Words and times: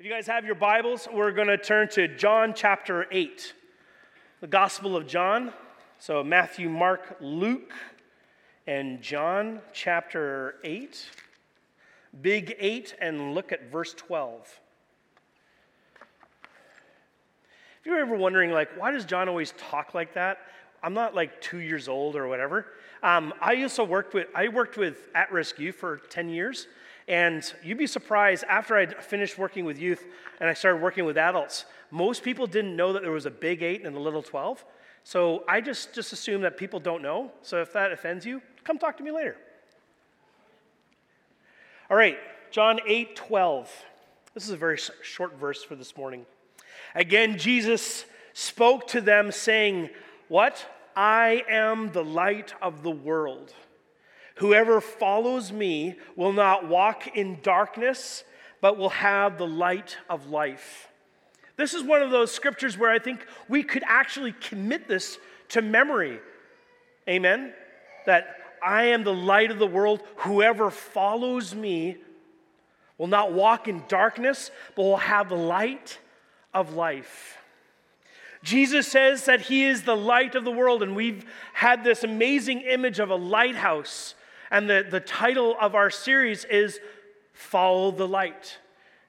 If 0.00 0.06
you 0.06 0.12
guys 0.12 0.26
have 0.28 0.46
your 0.46 0.54
Bibles, 0.54 1.06
we're 1.12 1.30
going 1.30 1.48
to 1.48 1.58
turn 1.58 1.86
to 1.90 2.08
John 2.08 2.54
chapter 2.56 3.06
8, 3.10 3.52
the 4.40 4.46
Gospel 4.46 4.96
of 4.96 5.06
John. 5.06 5.52
So 5.98 6.24
Matthew, 6.24 6.70
Mark, 6.70 7.18
Luke, 7.20 7.74
and 8.66 9.02
John 9.02 9.60
chapter 9.74 10.54
8. 10.64 11.06
Big 12.22 12.56
8, 12.58 12.94
and 12.98 13.34
look 13.34 13.52
at 13.52 13.70
verse 13.70 13.92
12. 13.92 14.58
If 17.80 17.84
you're 17.84 17.98
ever 17.98 18.16
wondering, 18.16 18.52
like, 18.52 18.70
why 18.78 18.92
does 18.92 19.04
John 19.04 19.28
always 19.28 19.52
talk 19.58 19.92
like 19.92 20.14
that? 20.14 20.38
I'm 20.82 20.94
not 20.94 21.14
like 21.14 21.42
two 21.42 21.58
years 21.58 21.88
old 21.88 22.16
or 22.16 22.26
whatever. 22.26 22.64
Um, 23.02 23.34
I 23.38 23.52
used 23.52 23.76
to 23.76 23.84
work 23.84 24.14
with, 24.14 24.28
I 24.34 24.48
worked 24.48 24.78
with 24.78 25.10
at-risk 25.14 25.58
youth 25.58 25.76
for 25.76 25.98
10 26.08 26.30
years. 26.30 26.68
And 27.10 27.52
you'd 27.64 27.76
be 27.76 27.88
surprised 27.88 28.44
after 28.48 28.76
I 28.76 28.86
finished 28.86 29.36
working 29.36 29.64
with 29.64 29.80
youth 29.80 30.06
and 30.38 30.48
I 30.48 30.54
started 30.54 30.80
working 30.80 31.04
with 31.04 31.18
adults, 31.18 31.64
most 31.90 32.22
people 32.22 32.46
didn't 32.46 32.76
know 32.76 32.92
that 32.92 33.02
there 33.02 33.10
was 33.10 33.26
a 33.26 33.32
big 33.32 33.64
eight 33.64 33.84
and 33.84 33.96
a 33.96 33.98
little 33.98 34.22
12. 34.22 34.64
So 35.02 35.42
I 35.48 35.60
just, 35.60 35.92
just 35.92 36.12
assume 36.12 36.42
that 36.42 36.56
people 36.56 36.78
don't 36.78 37.02
know. 37.02 37.32
So 37.42 37.60
if 37.60 37.72
that 37.72 37.90
offends 37.90 38.24
you, 38.24 38.40
come 38.62 38.78
talk 38.78 38.96
to 38.98 39.02
me 39.02 39.10
later. 39.10 39.36
All 41.90 41.96
right, 41.96 42.16
John 42.52 42.78
8 42.86 43.16
12. 43.16 43.68
This 44.34 44.44
is 44.44 44.50
a 44.50 44.56
very 44.56 44.78
short 45.02 45.36
verse 45.36 45.64
for 45.64 45.74
this 45.74 45.96
morning. 45.96 46.24
Again, 46.94 47.38
Jesus 47.38 48.04
spoke 48.34 48.86
to 48.88 49.00
them, 49.00 49.32
saying, 49.32 49.90
What? 50.28 50.64
I 50.94 51.44
am 51.48 51.90
the 51.90 52.04
light 52.04 52.54
of 52.62 52.84
the 52.84 52.90
world. 52.90 53.52
Whoever 54.40 54.80
follows 54.80 55.52
me 55.52 55.96
will 56.16 56.32
not 56.32 56.66
walk 56.66 57.14
in 57.14 57.40
darkness, 57.42 58.24
but 58.62 58.78
will 58.78 58.88
have 58.88 59.36
the 59.36 59.46
light 59.46 59.98
of 60.08 60.30
life. 60.30 60.88
This 61.58 61.74
is 61.74 61.82
one 61.82 62.00
of 62.00 62.10
those 62.10 62.32
scriptures 62.32 62.78
where 62.78 62.90
I 62.90 62.98
think 62.98 63.26
we 63.50 63.62
could 63.62 63.82
actually 63.86 64.32
commit 64.32 64.88
this 64.88 65.18
to 65.50 65.60
memory. 65.60 66.20
Amen? 67.06 67.52
That 68.06 68.34
I 68.62 68.84
am 68.84 69.04
the 69.04 69.12
light 69.12 69.50
of 69.50 69.58
the 69.58 69.66
world. 69.66 70.00
Whoever 70.16 70.70
follows 70.70 71.54
me 71.54 71.98
will 72.96 73.08
not 73.08 73.34
walk 73.34 73.68
in 73.68 73.82
darkness, 73.88 74.50
but 74.74 74.84
will 74.84 74.96
have 74.96 75.28
the 75.28 75.36
light 75.36 75.98
of 76.54 76.72
life. 76.72 77.36
Jesus 78.42 78.86
says 78.86 79.26
that 79.26 79.42
he 79.42 79.64
is 79.64 79.82
the 79.82 79.94
light 79.94 80.34
of 80.34 80.46
the 80.46 80.50
world, 80.50 80.82
and 80.82 80.96
we've 80.96 81.26
had 81.52 81.84
this 81.84 82.04
amazing 82.04 82.62
image 82.62 83.00
of 83.00 83.10
a 83.10 83.16
lighthouse 83.16 84.14
and 84.50 84.68
the, 84.68 84.86
the 84.88 85.00
title 85.00 85.56
of 85.60 85.74
our 85.74 85.90
series 85.90 86.44
is 86.44 86.80
Follow 87.32 87.90
the 87.90 88.08
Light. 88.08 88.58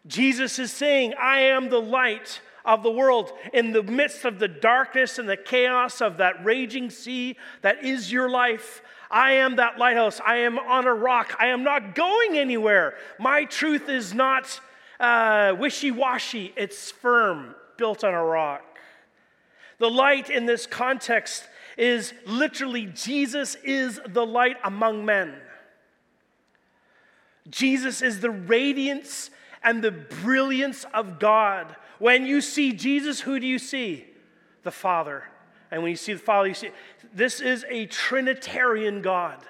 Jesus 0.07 0.59
is 0.59 0.71
saying, 0.71 1.13
I 1.19 1.39
am 1.41 1.69
the 1.69 1.81
light 1.81 2.41
of 2.63 2.83
the 2.83 2.91
world. 2.91 3.31
In 3.53 3.71
the 3.71 3.83
midst 3.83 4.25
of 4.25 4.39
the 4.39 4.47
darkness 4.47 5.19
and 5.19 5.27
the 5.27 5.37
chaos 5.37 6.01
of 6.01 6.17
that 6.17 6.43
raging 6.45 6.89
sea 6.89 7.37
that 7.61 7.83
is 7.83 8.11
your 8.11 8.29
life, 8.29 8.81
I 9.09 9.33
am 9.33 9.57
that 9.57 9.77
lighthouse. 9.77 10.21
I 10.25 10.37
am 10.37 10.57
on 10.57 10.87
a 10.87 10.93
rock. 10.93 11.35
I 11.39 11.47
am 11.47 11.63
not 11.63 11.95
going 11.95 12.37
anywhere. 12.37 12.95
My 13.19 13.45
truth 13.45 13.89
is 13.89 14.13
not 14.13 14.59
uh, 14.99 15.55
wishy 15.59 15.91
washy, 15.91 16.53
it's 16.55 16.91
firm, 16.91 17.55
built 17.75 18.03
on 18.03 18.13
a 18.13 18.23
rock. 18.23 18.63
The 19.79 19.89
light 19.89 20.29
in 20.29 20.45
this 20.45 20.67
context 20.67 21.43
is 21.81 22.13
literally 22.27 22.85
Jesus 22.85 23.55
is 23.63 23.99
the 24.07 24.23
light 24.25 24.57
among 24.63 25.03
men. 25.03 25.33
Jesus 27.49 28.03
is 28.03 28.19
the 28.19 28.29
radiance 28.29 29.31
and 29.63 29.83
the 29.83 29.91
brilliance 29.91 30.85
of 30.93 31.17
God. 31.17 31.75
When 31.97 32.23
you 32.27 32.39
see 32.39 32.71
Jesus, 32.71 33.19
who 33.19 33.39
do 33.39 33.47
you 33.47 33.57
see? 33.57 34.05
The 34.61 34.71
Father. 34.71 35.23
And 35.71 35.81
when 35.81 35.89
you 35.89 35.95
see 35.95 36.13
the 36.13 36.19
Father, 36.19 36.49
you 36.49 36.53
see 36.53 36.69
this 37.15 37.41
is 37.41 37.65
a 37.67 37.87
Trinitarian 37.87 39.01
God, 39.01 39.43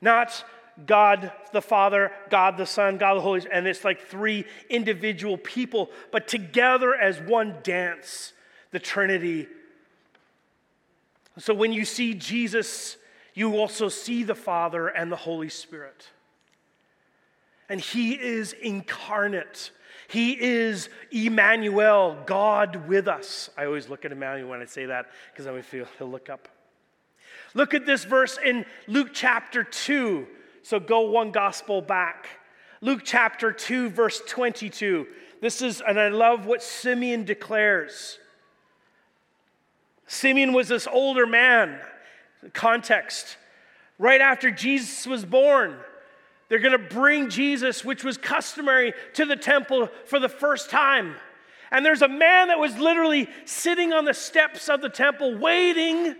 not 0.00 0.44
God 0.86 1.32
the 1.52 1.62
Father, 1.62 2.12
God 2.30 2.58
the 2.58 2.66
Son, 2.66 2.96
God 2.96 3.14
the 3.14 3.20
Holy 3.22 3.40
Spirit, 3.40 3.58
and 3.58 3.66
it's 3.66 3.84
like 3.84 4.06
three 4.06 4.44
individual 4.70 5.36
people, 5.36 5.90
but 6.12 6.28
together 6.28 6.94
as 6.94 7.20
one 7.20 7.56
dance, 7.64 8.34
the 8.70 8.78
Trinity 8.78 9.48
so 11.38 11.54
when 11.54 11.72
you 11.72 11.84
see 11.84 12.14
Jesus, 12.14 12.96
you 13.34 13.56
also 13.56 13.88
see 13.88 14.22
the 14.22 14.34
Father 14.34 14.88
and 14.88 15.12
the 15.12 15.16
Holy 15.16 15.48
Spirit. 15.48 16.08
And 17.68 17.80
He 17.80 18.12
is 18.12 18.52
incarnate. 18.54 19.70
He 20.08 20.40
is 20.40 20.88
Emmanuel, 21.10 22.16
God 22.26 22.88
with 22.88 23.08
us. 23.08 23.50
I 23.56 23.66
always 23.66 23.88
look 23.88 24.04
at 24.04 24.12
Emmanuel 24.12 24.50
when 24.50 24.60
I 24.60 24.66
say 24.66 24.86
that 24.86 25.10
because 25.32 25.46
I 25.46 25.60
feel 25.62 25.86
he'll 25.98 26.08
look 26.08 26.30
up. 26.30 26.48
Look 27.54 27.74
at 27.74 27.86
this 27.86 28.04
verse 28.04 28.38
in 28.44 28.64
Luke 28.86 29.10
chapter 29.12 29.64
2. 29.64 30.26
So 30.62 30.78
go 30.78 31.02
one 31.10 31.32
gospel 31.32 31.82
back. 31.82 32.28
Luke 32.80 33.02
chapter 33.04 33.50
2, 33.52 33.90
verse 33.90 34.22
22. 34.26 35.06
This 35.40 35.62
is, 35.62 35.82
and 35.86 35.98
I 35.98 36.08
love 36.08 36.46
what 36.46 36.62
Simeon 36.62 37.24
declares. 37.24 38.18
Simeon 40.06 40.52
was 40.52 40.68
this 40.68 40.86
older 40.86 41.26
man. 41.26 41.78
Context. 42.52 43.36
Right 43.98 44.20
after 44.20 44.50
Jesus 44.50 45.06
was 45.06 45.24
born, 45.24 45.76
they're 46.48 46.58
going 46.58 46.78
to 46.78 46.94
bring 46.94 47.30
Jesus, 47.30 47.84
which 47.84 48.04
was 48.04 48.16
customary, 48.16 48.92
to 49.14 49.24
the 49.24 49.36
temple 49.36 49.88
for 50.04 50.20
the 50.20 50.28
first 50.28 50.70
time. 50.70 51.16
And 51.70 51.84
there's 51.84 52.02
a 52.02 52.08
man 52.08 52.48
that 52.48 52.58
was 52.58 52.76
literally 52.78 53.28
sitting 53.44 53.92
on 53.92 54.04
the 54.04 54.14
steps 54.14 54.68
of 54.68 54.80
the 54.80 54.88
temple 54.88 55.36
waiting 55.36 56.14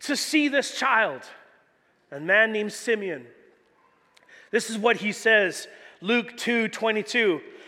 to 0.00 0.16
see 0.16 0.48
this 0.48 0.76
child. 0.76 1.22
A 2.10 2.18
man 2.18 2.52
named 2.52 2.72
Simeon. 2.72 3.26
This 4.50 4.70
is 4.70 4.78
what 4.78 4.96
he 4.96 5.12
says, 5.12 5.68
Luke 6.00 6.36
2 6.36 6.68
22. 6.68 7.40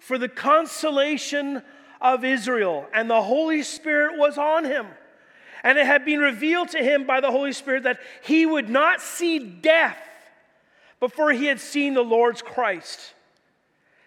for 0.00 0.18
the 0.18 0.28
consolation 0.28 1.62
of 2.00 2.24
Israel, 2.24 2.86
and 2.92 3.08
the 3.08 3.22
Holy 3.22 3.62
Spirit 3.62 4.18
was 4.18 4.38
on 4.38 4.64
him. 4.64 4.86
And 5.62 5.76
it 5.76 5.86
had 5.86 6.04
been 6.04 6.20
revealed 6.20 6.70
to 6.70 6.78
him 6.78 7.06
by 7.06 7.20
the 7.20 7.30
Holy 7.30 7.52
Spirit 7.52 7.82
that 7.82 8.00
he 8.22 8.46
would 8.46 8.70
not 8.70 9.02
see 9.02 9.38
death 9.38 9.98
before 10.98 11.32
he 11.32 11.46
had 11.46 11.60
seen 11.60 11.94
the 11.94 12.02
Lord's 12.02 12.40
Christ. 12.40 12.98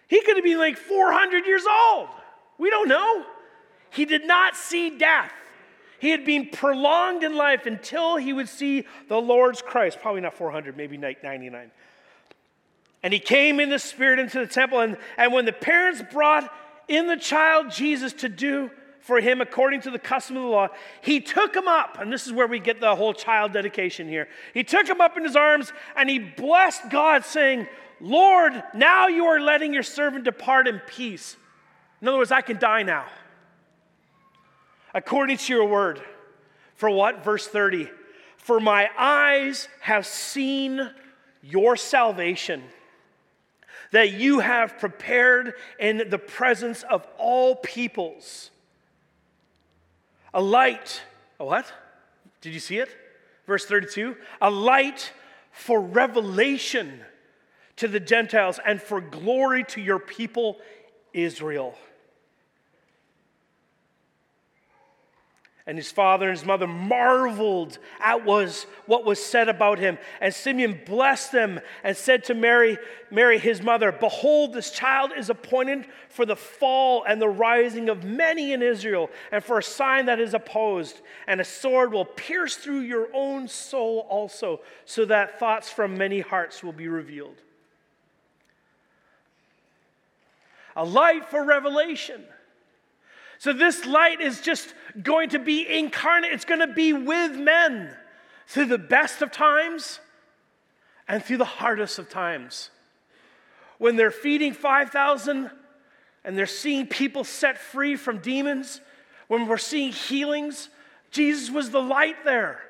He 0.08 0.20
could 0.22 0.36
have 0.36 0.44
been 0.44 0.58
like 0.58 0.76
400 0.76 1.46
years 1.46 1.64
old. 1.66 2.08
We 2.58 2.70
don't 2.70 2.88
know. 2.88 3.24
He 3.90 4.04
did 4.04 4.26
not 4.26 4.56
see 4.56 4.98
death. 4.98 5.32
He 6.00 6.10
had 6.10 6.24
been 6.24 6.50
prolonged 6.50 7.22
in 7.22 7.36
life 7.36 7.66
until 7.66 8.16
he 8.16 8.32
would 8.32 8.48
see 8.48 8.86
the 9.08 9.20
Lord's 9.20 9.62
Christ. 9.62 10.00
Probably 10.02 10.20
not 10.20 10.34
400, 10.34 10.76
maybe 10.76 10.96
99. 10.96 11.70
And 13.04 13.12
he 13.12 13.20
came 13.20 13.60
in 13.60 13.68
the 13.68 13.78
spirit 13.78 14.18
into 14.18 14.38
the 14.38 14.46
temple. 14.46 14.80
And, 14.80 14.96
and 15.18 15.30
when 15.30 15.44
the 15.44 15.52
parents 15.52 16.02
brought 16.10 16.50
in 16.88 17.06
the 17.06 17.18
child 17.18 17.70
Jesus 17.70 18.14
to 18.14 18.30
do 18.30 18.70
for 18.98 19.20
him 19.20 19.42
according 19.42 19.82
to 19.82 19.90
the 19.90 19.98
custom 19.98 20.38
of 20.38 20.42
the 20.42 20.48
law, 20.48 20.68
he 21.02 21.20
took 21.20 21.54
him 21.54 21.68
up. 21.68 21.98
And 22.00 22.10
this 22.10 22.26
is 22.26 22.32
where 22.32 22.46
we 22.46 22.58
get 22.58 22.80
the 22.80 22.96
whole 22.96 23.12
child 23.12 23.52
dedication 23.52 24.08
here. 24.08 24.26
He 24.54 24.64
took 24.64 24.88
him 24.88 25.02
up 25.02 25.18
in 25.18 25.22
his 25.22 25.36
arms 25.36 25.70
and 25.94 26.08
he 26.08 26.18
blessed 26.18 26.88
God, 26.88 27.26
saying, 27.26 27.68
Lord, 28.00 28.62
now 28.72 29.08
you 29.08 29.26
are 29.26 29.38
letting 29.38 29.74
your 29.74 29.82
servant 29.82 30.24
depart 30.24 30.66
in 30.66 30.80
peace. 30.86 31.36
In 32.00 32.08
other 32.08 32.16
words, 32.16 32.32
I 32.32 32.40
can 32.40 32.58
die 32.58 32.84
now. 32.84 33.04
According 34.94 35.36
to 35.36 35.52
your 35.52 35.66
word. 35.66 36.00
For 36.76 36.88
what? 36.88 37.22
Verse 37.22 37.46
30. 37.46 37.90
For 38.38 38.60
my 38.60 38.88
eyes 38.96 39.68
have 39.80 40.06
seen 40.06 40.90
your 41.42 41.76
salvation 41.76 42.62
that 43.94 44.12
you 44.12 44.40
have 44.40 44.76
prepared 44.80 45.54
in 45.78 46.10
the 46.10 46.18
presence 46.18 46.82
of 46.82 47.06
all 47.16 47.54
peoples. 47.54 48.50
A 50.34 50.42
light, 50.42 51.00
a 51.38 51.44
what? 51.44 51.72
Did 52.40 52.54
you 52.54 52.58
see 52.58 52.78
it? 52.78 52.88
Verse 53.46 53.64
32 53.66 54.16
a 54.40 54.50
light 54.50 55.12
for 55.52 55.80
revelation 55.80 57.02
to 57.76 57.86
the 57.86 58.00
Gentiles 58.00 58.58
and 58.66 58.82
for 58.82 59.00
glory 59.00 59.62
to 59.66 59.80
your 59.80 60.00
people, 60.00 60.58
Israel. 61.12 61.78
And 65.66 65.78
his 65.78 65.90
father 65.90 66.28
and 66.28 66.36
his 66.38 66.46
mother 66.46 66.66
marveled 66.66 67.78
at 67.98 68.26
was 68.26 68.66
what 68.84 69.06
was 69.06 69.18
said 69.18 69.48
about 69.48 69.78
him. 69.78 69.96
And 70.20 70.34
Simeon 70.34 70.78
blessed 70.84 71.32
them 71.32 71.58
and 71.82 71.96
said 71.96 72.24
to 72.24 72.34
Mary, 72.34 72.76
Mary, 73.10 73.38
his 73.38 73.62
mother, 73.62 73.90
Behold, 73.90 74.52
this 74.52 74.70
child 74.70 75.12
is 75.16 75.30
appointed 75.30 75.86
for 76.10 76.26
the 76.26 76.36
fall 76.36 77.02
and 77.08 77.20
the 77.20 77.30
rising 77.30 77.88
of 77.88 78.04
many 78.04 78.52
in 78.52 78.60
Israel, 78.60 79.08
and 79.32 79.42
for 79.42 79.58
a 79.58 79.62
sign 79.62 80.04
that 80.06 80.20
is 80.20 80.34
opposed. 80.34 81.00
And 81.26 81.40
a 81.40 81.44
sword 81.44 81.94
will 81.94 82.04
pierce 82.04 82.56
through 82.56 82.80
your 82.80 83.08
own 83.14 83.48
soul 83.48 84.06
also, 84.10 84.60
so 84.84 85.06
that 85.06 85.38
thoughts 85.38 85.70
from 85.70 85.96
many 85.96 86.20
hearts 86.20 86.62
will 86.62 86.72
be 86.72 86.88
revealed. 86.88 87.40
A 90.76 90.84
light 90.84 91.26
for 91.30 91.42
revelation. 91.42 92.22
So, 93.44 93.52
this 93.52 93.84
light 93.84 94.22
is 94.22 94.40
just 94.40 94.72
going 95.02 95.28
to 95.28 95.38
be 95.38 95.68
incarnate, 95.68 96.32
it's 96.32 96.46
going 96.46 96.66
to 96.66 96.72
be 96.72 96.94
with 96.94 97.36
men 97.36 97.94
through 98.46 98.64
the 98.64 98.78
best 98.78 99.20
of 99.20 99.32
times 99.32 100.00
and 101.06 101.22
through 101.22 101.36
the 101.36 101.44
hardest 101.44 101.98
of 101.98 102.08
times. 102.08 102.70
When 103.76 103.96
they're 103.96 104.10
feeding 104.10 104.54
5,000 104.54 105.50
and 106.24 106.38
they're 106.38 106.46
seeing 106.46 106.86
people 106.86 107.22
set 107.22 107.58
free 107.58 107.96
from 107.96 108.20
demons, 108.20 108.80
when 109.28 109.46
we're 109.46 109.58
seeing 109.58 109.92
healings, 109.92 110.70
Jesus 111.10 111.50
was 111.50 111.68
the 111.68 111.82
light 111.82 112.24
there. 112.24 112.62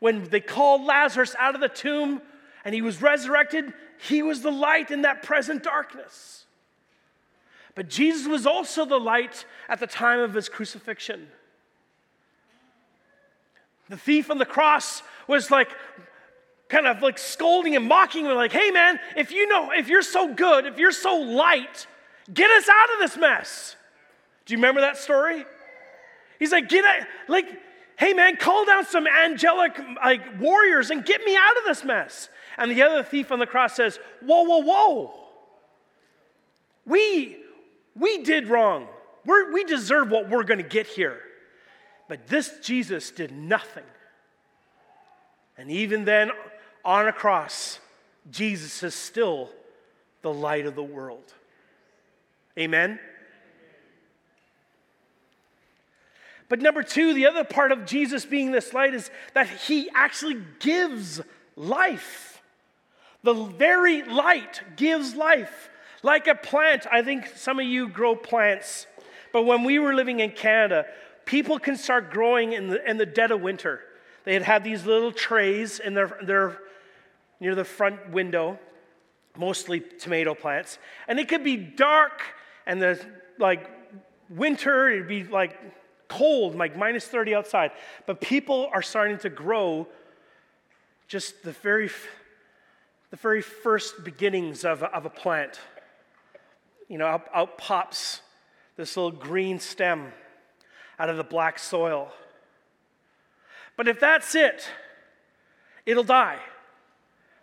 When 0.00 0.24
they 0.30 0.40
called 0.40 0.82
Lazarus 0.82 1.36
out 1.38 1.54
of 1.54 1.60
the 1.60 1.68
tomb 1.68 2.22
and 2.64 2.74
he 2.74 2.82
was 2.82 3.00
resurrected, 3.00 3.72
he 3.98 4.24
was 4.24 4.42
the 4.42 4.50
light 4.50 4.90
in 4.90 5.02
that 5.02 5.22
present 5.22 5.62
darkness. 5.62 6.46
But 7.80 7.88
Jesus 7.88 8.28
was 8.28 8.46
also 8.46 8.84
the 8.84 9.00
light 9.00 9.46
at 9.66 9.80
the 9.80 9.86
time 9.86 10.20
of 10.20 10.34
his 10.34 10.50
crucifixion. 10.50 11.28
The 13.88 13.96
thief 13.96 14.30
on 14.30 14.36
the 14.36 14.44
cross 14.44 15.02
was 15.26 15.50
like, 15.50 15.70
kind 16.68 16.86
of 16.86 17.00
like 17.00 17.16
scolding 17.16 17.76
and 17.76 17.88
mocking 17.88 18.26
him, 18.26 18.34
like, 18.34 18.52
hey 18.52 18.70
man, 18.70 19.00
if 19.16 19.32
you 19.32 19.48
know, 19.48 19.70
if 19.70 19.88
you're 19.88 20.02
so 20.02 20.34
good, 20.34 20.66
if 20.66 20.76
you're 20.76 20.92
so 20.92 21.20
light, 21.20 21.86
get 22.30 22.50
us 22.50 22.68
out 22.68 22.92
of 22.92 22.98
this 22.98 23.16
mess. 23.16 23.76
Do 24.44 24.52
you 24.52 24.58
remember 24.58 24.82
that 24.82 24.98
story? 24.98 25.46
He's 26.38 26.52
like, 26.52 26.68
get 26.68 26.84
out, 26.84 27.06
like, 27.28 27.46
hey 27.96 28.12
man, 28.12 28.36
call 28.36 28.66
down 28.66 28.84
some 28.84 29.06
angelic 29.06 29.80
like 30.04 30.38
warriors 30.38 30.90
and 30.90 31.02
get 31.02 31.24
me 31.24 31.34
out 31.34 31.56
of 31.56 31.64
this 31.64 31.82
mess. 31.82 32.28
And 32.58 32.70
the 32.70 32.82
other 32.82 33.02
thief 33.02 33.32
on 33.32 33.38
the 33.38 33.46
cross 33.46 33.74
says, 33.74 33.98
whoa, 34.20 34.42
whoa, 34.42 34.58
whoa. 34.58 35.14
We 36.84 37.38
we 38.00 38.22
did 38.22 38.48
wrong. 38.48 38.88
We're, 39.24 39.52
we 39.52 39.64
deserve 39.64 40.10
what 40.10 40.28
we're 40.28 40.44
going 40.44 40.62
to 40.62 40.68
get 40.68 40.86
here. 40.86 41.20
But 42.08 42.26
this 42.26 42.58
Jesus 42.62 43.10
did 43.10 43.30
nothing. 43.30 43.84
And 45.56 45.70
even 45.70 46.04
then, 46.04 46.30
on 46.84 47.06
a 47.06 47.12
cross, 47.12 47.78
Jesus 48.30 48.82
is 48.82 48.94
still 48.94 49.50
the 50.22 50.32
light 50.32 50.66
of 50.66 50.74
the 50.74 50.82
world. 50.82 51.34
Amen? 52.58 52.98
But 56.48 56.60
number 56.60 56.82
two, 56.82 57.14
the 57.14 57.26
other 57.26 57.44
part 57.44 57.70
of 57.70 57.86
Jesus 57.86 58.24
being 58.24 58.50
this 58.50 58.74
light 58.74 58.92
is 58.92 59.08
that 59.34 59.48
he 59.48 59.88
actually 59.94 60.38
gives 60.58 61.20
life. 61.54 62.42
The 63.22 63.34
very 63.34 64.02
light 64.02 64.62
gives 64.76 65.14
life. 65.14 65.70
Like 66.02 66.26
a 66.26 66.34
plant, 66.34 66.86
I 66.90 67.02
think 67.02 67.26
some 67.36 67.58
of 67.58 67.66
you 67.66 67.88
grow 67.88 68.16
plants, 68.16 68.86
but 69.32 69.42
when 69.42 69.64
we 69.64 69.78
were 69.78 69.94
living 69.94 70.20
in 70.20 70.32
Canada, 70.32 70.86
people 71.26 71.58
can 71.58 71.76
start 71.76 72.10
growing 72.10 72.52
in 72.52 72.68
the, 72.68 72.90
in 72.90 72.96
the 72.96 73.06
dead 73.06 73.30
of 73.30 73.40
winter. 73.40 73.80
They 74.24 74.34
had 74.34 74.42
had 74.42 74.64
these 74.64 74.86
little 74.86 75.12
trays 75.12 75.78
in 75.78 75.94
their, 75.94 76.18
their, 76.22 76.58
near 77.38 77.54
the 77.54 77.64
front 77.64 78.10
window, 78.10 78.58
mostly 79.36 79.80
tomato 79.80 80.34
plants, 80.34 80.78
and 81.06 81.18
it 81.18 81.28
could 81.28 81.44
be 81.44 81.56
dark 81.56 82.22
and 82.66 82.80
the 82.80 83.04
like 83.38 83.70
winter, 84.28 84.90
it'd 84.90 85.08
be 85.08 85.24
like 85.24 85.58
cold, 86.08 86.54
like 86.54 86.76
minus 86.76 87.06
30 87.06 87.34
outside. 87.34 87.72
But 88.06 88.20
people 88.20 88.68
are 88.72 88.82
starting 88.82 89.18
to 89.18 89.30
grow 89.30 89.86
just 91.08 91.42
the 91.42 91.52
very, 91.52 91.90
the 93.10 93.16
very 93.16 93.42
first 93.42 94.04
beginnings 94.04 94.64
of, 94.64 94.82
of 94.82 95.06
a 95.06 95.10
plant 95.10 95.60
you 96.90 96.98
know, 96.98 97.06
out, 97.06 97.28
out 97.32 97.56
pops 97.56 98.20
this 98.76 98.96
little 98.96 99.12
green 99.12 99.60
stem 99.60 100.12
out 100.98 101.08
of 101.08 101.16
the 101.16 101.24
black 101.24 101.58
soil. 101.58 102.12
But 103.76 103.88
if 103.88 104.00
that's 104.00 104.34
it, 104.34 104.68
it'll 105.86 106.04
die. 106.04 106.40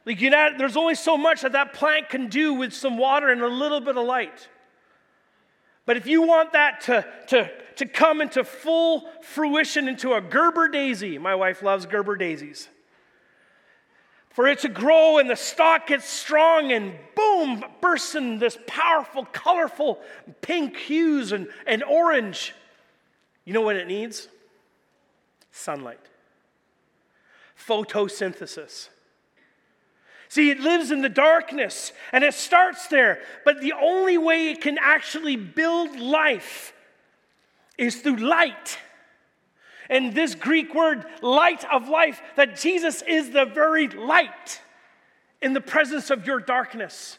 Like 0.05 0.21
you 0.21 0.29
know, 0.29 0.49
there's 0.57 0.77
only 0.77 0.95
so 0.95 1.17
much 1.17 1.41
that 1.41 1.53
that 1.53 1.73
plant 1.73 2.09
can 2.09 2.27
do 2.27 2.53
with 2.53 2.73
some 2.73 2.97
water 2.97 3.29
and 3.29 3.41
a 3.41 3.47
little 3.47 3.79
bit 3.79 3.97
of 3.97 4.05
light. 4.05 4.49
But 5.85 5.95
if 5.95 6.05
you 6.05 6.23
want 6.23 6.51
that 6.51 6.81
to, 6.81 7.05
to, 7.27 7.49
to 7.77 7.85
come 7.85 8.19
into 8.19 8.43
full 8.43 9.09
fruition 9.21 9.87
into 9.87 10.13
a 10.13 10.21
Gerber 10.21 10.67
daisy, 10.67 11.17
my 11.17 11.35
wife 11.35 11.63
loves 11.63 11.85
Gerber 11.85 12.17
daisies 12.17 12.67
for 14.37 14.45
it 14.45 14.59
to 14.59 14.69
grow 14.69 15.17
and 15.17 15.27
the 15.27 15.35
stalk 15.35 15.87
gets 15.87 16.07
strong 16.07 16.71
and 16.71 16.93
boom, 17.15 17.65
bursts 17.81 18.13
in 18.13 18.37
this 18.37 18.55
powerful, 18.67 19.25
colorful 19.25 19.99
pink 20.43 20.77
hues 20.77 21.31
and, 21.31 21.47
and 21.65 21.83
orange. 21.83 22.53
You 23.45 23.53
know 23.53 23.61
what 23.61 23.77
it 23.77 23.87
needs? 23.87 24.27
Sunlight. 25.51 25.99
Photosynthesis. 27.57 28.89
See, 30.29 30.51
it 30.51 30.59
lives 30.59 30.91
in 30.91 31.01
the 31.01 31.09
darkness 31.09 31.91
and 32.11 32.23
it 32.23 32.35
starts 32.35 32.89
there, 32.89 33.17
but 33.43 33.59
the 33.59 33.73
only 33.73 34.19
way 34.19 34.49
it 34.49 34.61
can 34.61 34.77
actually 34.79 35.35
build 35.35 35.99
life 35.99 36.73
is 37.75 37.95
through 37.95 38.17
light. 38.17 38.77
And 39.89 40.13
this 40.13 40.35
Greek 40.35 40.75
word, 40.75 41.05
light 41.21 41.63
of 41.71 41.87
life, 41.87 42.21
that 42.35 42.57
Jesus 42.57 43.01
is 43.07 43.31
the 43.31 43.45
very 43.45 43.87
light 43.87 44.61
in 45.41 45.53
the 45.53 45.61
presence 45.61 46.09
of 46.09 46.25
your 46.25 46.39
darkness. 46.39 47.17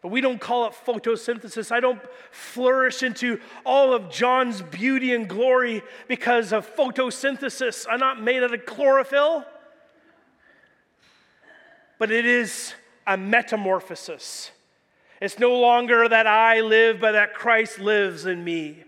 But 0.00 0.08
we 0.12 0.20
don't 0.20 0.40
call 0.40 0.66
it 0.66 0.74
photosynthesis. 0.86 1.72
I 1.72 1.80
don't 1.80 2.00
flourish 2.30 3.02
into 3.02 3.40
all 3.66 3.92
of 3.92 4.10
John's 4.10 4.62
beauty 4.62 5.12
and 5.12 5.28
glory 5.28 5.82
because 6.06 6.52
of 6.52 6.72
photosynthesis. 6.76 7.86
I'm 7.90 7.98
not 7.98 8.22
made 8.22 8.42
out 8.44 8.54
of 8.54 8.64
chlorophyll. 8.64 9.44
But 11.98 12.12
it 12.12 12.26
is 12.26 12.74
a 13.08 13.16
metamorphosis. 13.16 14.52
It's 15.20 15.40
no 15.40 15.58
longer 15.58 16.08
that 16.08 16.28
I 16.28 16.60
live, 16.60 17.00
but 17.00 17.12
that 17.12 17.34
Christ 17.34 17.80
lives 17.80 18.24
in 18.24 18.44
me. 18.44 18.84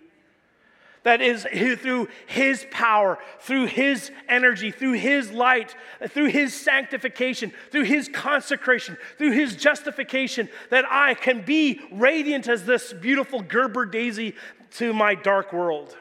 That 1.02 1.22
is 1.22 1.44
through 1.44 2.08
His 2.26 2.66
power, 2.70 3.18
through 3.40 3.66
His 3.66 4.10
energy, 4.28 4.70
through 4.70 4.94
His 4.94 5.30
light, 5.30 5.74
through 6.08 6.26
His 6.26 6.54
sanctification, 6.54 7.52
through 7.70 7.84
His 7.84 8.08
consecration, 8.08 8.98
through 9.16 9.32
His 9.32 9.56
justification, 9.56 10.48
that 10.68 10.84
I 10.90 11.14
can 11.14 11.42
be 11.42 11.80
radiant 11.90 12.48
as 12.48 12.66
this 12.66 12.92
beautiful 12.92 13.40
Gerber 13.40 13.86
daisy 13.86 14.34
to 14.72 14.92
my 14.92 15.14
dark 15.14 15.52
world. 15.52 15.96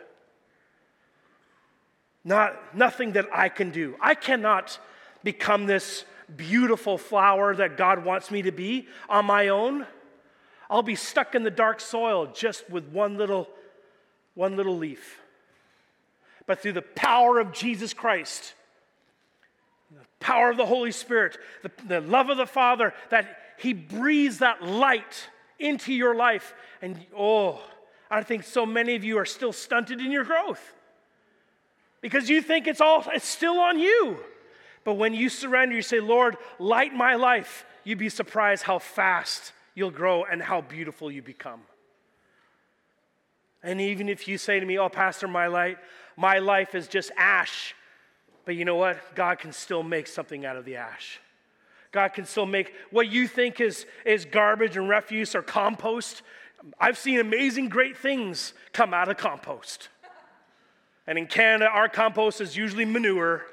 Not, 2.26 2.76
nothing 2.76 3.14
that 3.14 3.28
I 3.34 3.50
can 3.50 3.72
do. 3.72 3.96
I 4.02 4.16
cannot 4.16 4.80
become 5.24 5.66
this 5.66 6.04
beautiful 6.36 6.98
flower 6.98 7.56
that 7.56 7.78
God 7.78 8.04
wants 8.04 8.30
me 8.32 8.42
to 8.44 8.52
be 8.52 8.88
on 9.08 9.26
my 9.26 9.48
own. 9.48 9.88
I'll 10.70 10.84
be 10.84 10.96
stuck 10.96 11.34
in 11.34 11.44
the 11.44 11.50
dark 11.50 11.80
soil 11.80 12.28
just 12.28 12.70
with 12.70 12.86
one 12.90 13.18
little 13.18 13.50
one 14.40 14.56
little 14.56 14.78
leaf. 14.78 15.20
But 16.46 16.62
through 16.62 16.72
the 16.72 16.82
power 16.82 17.40
of 17.40 17.52
Jesus 17.52 17.94
Christ, 17.94 18.54
the 19.92 20.06
power 20.22 20.50
of 20.50 20.56
the 20.56 20.66
Holy 20.66 20.94
Spirit, 20.94 21.38
the, 21.62 21.72
the 21.86 22.00
love 22.00 22.30
of 22.30 22.38
the 22.38 22.46
Father, 22.46 22.94
that 23.10 23.38
He 23.58 23.74
breathes 23.74 24.38
that 24.38 24.64
light 24.64 25.28
into 25.60 25.92
your 25.92 26.16
life. 26.16 26.54
And 26.82 27.06
oh, 27.14 27.62
I 28.10 28.24
think 28.24 28.44
so 28.44 28.66
many 28.66 28.96
of 28.96 29.04
you 29.04 29.18
are 29.18 29.26
still 29.26 29.52
stunted 29.52 30.00
in 30.00 30.10
your 30.10 30.24
growth 30.24 30.74
because 32.00 32.30
you 32.30 32.42
think 32.42 32.66
it's 32.66 32.80
all 32.80 33.04
it's 33.14 33.28
still 33.28 33.60
on 33.60 33.78
you. 33.78 34.20
But 34.86 34.94
when 34.94 35.14
you 35.14 35.28
surrender, 35.28 35.76
you 35.76 35.82
say, 35.82 36.00
Lord, 36.00 36.38
light 36.60 36.94
my 36.94 37.16
life, 37.16 37.66
you'd 37.84 38.00
be 38.00 38.08
surprised 38.08 38.64
how 38.64 38.80
fast 38.80 39.52
you'll 39.76 39.92
grow 39.92 40.24
and 40.24 40.42
how 40.42 40.62
beautiful 40.62 41.12
you 41.12 41.22
become. 41.22 41.60
And 43.64 43.82
even 43.82 44.10
if 44.10 44.28
you 44.28 44.38
say 44.38 44.60
to 44.60 44.66
me, 44.66 44.78
Oh, 44.78 44.90
Pastor, 44.90 45.28
my 45.28 45.48
light, 45.48 45.78
my 46.16 46.40
life 46.40 46.76
is 46.76 46.88
just 46.88 47.12
ash. 47.18 47.76
But 48.46 48.56
you 48.56 48.66
know 48.66 48.76
what? 48.76 49.16
God 49.16 49.40
can 49.40 49.52
still 49.52 49.84
make 49.84 50.08
something 50.08 50.46
out 50.46 50.56
of 50.56 50.66
the 50.66 50.78
ash. 50.78 51.20
God 51.92 52.10
can 52.10 52.26
still 52.26 52.46
make 52.46 52.74
what 52.92 53.08
you 53.08 53.28
think 53.28 53.60
is, 53.60 53.86
is 54.06 54.26
garbage 54.26 54.78
and 54.78 54.88
refuse 54.88 55.36
or 55.36 55.42
compost. 55.42 56.22
I've 56.80 56.98
seen 56.98 57.20
amazing, 57.20 57.70
great 57.70 57.98
things 57.98 58.54
come 58.74 58.94
out 58.94 59.10
of 59.10 59.18
compost. 59.18 59.90
And 61.08 61.18
in 61.18 61.26
Canada, 61.26 61.66
our 61.66 61.90
compost 61.90 62.42
is 62.42 62.56
usually 62.56 62.86
manure. 62.86 63.46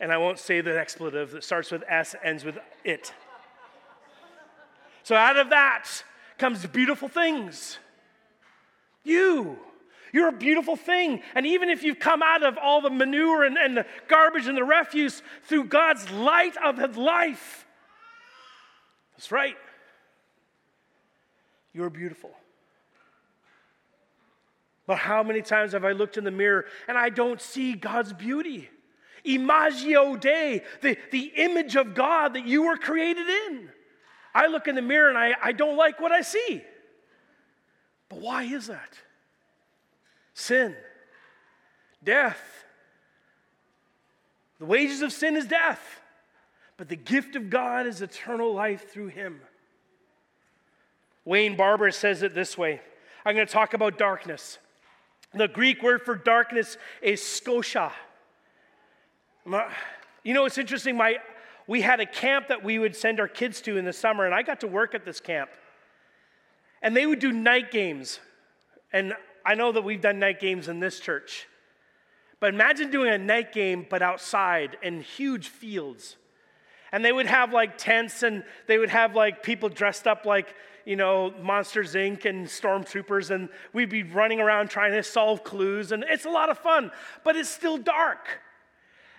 And 0.00 0.12
I 0.12 0.18
won't 0.18 0.38
say 0.38 0.60
the 0.60 0.78
expletive 0.78 1.32
that 1.32 1.44
starts 1.44 1.70
with 1.70 1.82
S, 1.88 2.14
ends 2.22 2.44
with 2.44 2.58
it. 2.84 3.12
So 5.02 5.16
out 5.16 5.36
of 5.36 5.50
that 5.50 5.88
comes 6.38 6.64
beautiful 6.66 7.08
things. 7.08 7.78
You. 9.04 9.58
You're 10.12 10.28
a 10.28 10.32
beautiful 10.32 10.76
thing. 10.76 11.22
And 11.34 11.46
even 11.46 11.70
if 11.70 11.82
you've 11.82 12.00
come 12.00 12.22
out 12.22 12.42
of 12.42 12.58
all 12.58 12.80
the 12.80 12.90
manure 12.90 13.44
and, 13.44 13.56
and 13.56 13.76
the 13.76 13.86
garbage 14.08 14.46
and 14.46 14.56
the 14.56 14.64
refuse 14.64 15.22
through 15.44 15.64
God's 15.64 16.10
light 16.10 16.56
of 16.56 16.78
His 16.78 16.96
life, 16.96 17.66
that's 19.16 19.30
right. 19.30 19.56
You're 21.72 21.90
beautiful. 21.90 22.30
But 24.86 24.96
how 24.96 25.22
many 25.22 25.42
times 25.42 25.72
have 25.72 25.84
I 25.84 25.92
looked 25.92 26.16
in 26.16 26.24
the 26.24 26.32
mirror 26.32 26.64
and 26.88 26.98
I 26.98 27.10
don't 27.10 27.40
see 27.40 27.74
God's 27.74 28.12
beauty? 28.12 28.68
Imago 29.24 30.16
Dei, 30.16 30.62
the, 30.80 30.96
the 31.12 31.32
image 31.36 31.76
of 31.76 31.94
God 31.94 32.34
that 32.34 32.46
you 32.46 32.64
were 32.64 32.76
created 32.76 33.28
in. 33.28 33.68
I 34.34 34.46
look 34.46 34.66
in 34.66 34.74
the 34.74 34.82
mirror 34.82 35.08
and 35.08 35.18
I, 35.18 35.34
I 35.42 35.52
don't 35.52 35.76
like 35.76 36.00
what 36.00 36.10
I 36.10 36.22
see. 36.22 36.64
But 38.10 38.20
why 38.20 38.42
is 38.42 38.66
that? 38.66 38.98
Sin, 40.34 40.76
death. 42.04 42.40
The 44.58 44.66
wages 44.66 45.00
of 45.00 45.12
sin 45.12 45.36
is 45.36 45.46
death, 45.46 45.80
but 46.76 46.90
the 46.90 46.96
gift 46.96 47.34
of 47.36 47.48
God 47.48 47.86
is 47.86 48.02
eternal 48.02 48.52
life 48.52 48.90
through 48.92 49.08
Him. 49.08 49.40
Wayne 51.24 51.56
Barber 51.56 51.90
says 51.90 52.22
it 52.22 52.34
this 52.34 52.58
way 52.58 52.82
I'm 53.24 53.34
going 53.34 53.46
to 53.46 53.52
talk 53.52 53.72
about 53.72 53.96
darkness. 53.96 54.58
The 55.32 55.48
Greek 55.48 55.82
word 55.82 56.02
for 56.02 56.16
darkness 56.16 56.76
is 57.00 57.20
skosha. 57.20 57.92
You 60.24 60.34
know, 60.34 60.44
it's 60.44 60.58
interesting. 60.58 60.96
My, 60.96 61.18
we 61.66 61.82
had 61.82 62.00
a 62.00 62.06
camp 62.06 62.48
that 62.48 62.64
we 62.64 62.78
would 62.80 62.96
send 62.96 63.20
our 63.20 63.28
kids 63.28 63.60
to 63.62 63.76
in 63.76 63.84
the 63.84 63.92
summer, 63.92 64.26
and 64.26 64.34
I 64.34 64.42
got 64.42 64.60
to 64.60 64.66
work 64.66 64.94
at 64.94 65.04
this 65.04 65.20
camp. 65.20 65.50
And 66.82 66.96
they 66.96 67.06
would 67.06 67.18
do 67.18 67.32
night 67.32 67.70
games. 67.70 68.20
And 68.92 69.14
I 69.44 69.54
know 69.54 69.72
that 69.72 69.82
we've 69.82 70.00
done 70.00 70.18
night 70.18 70.40
games 70.40 70.68
in 70.68 70.80
this 70.80 71.00
church. 71.00 71.46
But 72.40 72.54
imagine 72.54 72.90
doing 72.90 73.12
a 73.12 73.18
night 73.18 73.52
game, 73.52 73.86
but 73.88 74.02
outside 74.02 74.78
in 74.82 75.02
huge 75.02 75.48
fields. 75.48 76.16
And 76.92 77.04
they 77.04 77.12
would 77.12 77.26
have 77.26 77.52
like 77.52 77.78
tents 77.78 78.22
and 78.22 78.42
they 78.66 78.78
would 78.78 78.88
have 78.88 79.14
like 79.14 79.42
people 79.42 79.68
dressed 79.68 80.06
up 80.06 80.24
like, 80.24 80.54
you 80.86 80.96
know, 80.96 81.32
Monsters 81.42 81.94
Inc. 81.94 82.24
and 82.24 82.46
stormtroopers. 82.46 83.30
And 83.30 83.48
we'd 83.72 83.90
be 83.90 84.02
running 84.02 84.40
around 84.40 84.70
trying 84.70 84.92
to 84.92 85.02
solve 85.02 85.44
clues. 85.44 85.92
And 85.92 86.04
it's 86.08 86.24
a 86.24 86.30
lot 86.30 86.50
of 86.50 86.58
fun, 86.58 86.90
but 87.22 87.36
it's 87.36 87.50
still 87.50 87.76
dark. 87.76 88.26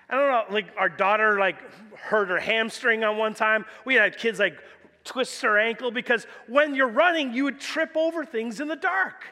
I 0.09 0.17
don't 0.17 0.27
know, 0.27 0.53
like 0.53 0.65
our 0.77 0.89
daughter 0.89 1.39
like 1.39 1.55
hurt 1.95 2.27
her 2.27 2.39
hamstring 2.39 3.05
on 3.05 3.17
one 3.17 3.33
time. 3.33 3.63
We 3.85 3.95
had 3.95 4.17
kids 4.17 4.39
like 4.39 4.57
twist 5.03 5.41
her 5.41 5.57
ankle 5.57 5.91
because 5.91 6.25
when 6.47 6.75
you're 6.75 6.87
running, 6.87 7.33
you 7.33 7.45
would 7.45 7.59
trip 7.59 7.95
over 7.95 8.25
things 8.25 8.59
in 8.59 8.67
the 8.67 8.75
dark. 8.75 9.25